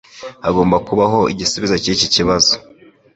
Hagomba 0.45 0.77
kubaho 0.87 1.19
igisubizo 1.33 1.75
cyiki 1.83 2.07
kibazo 2.15 2.53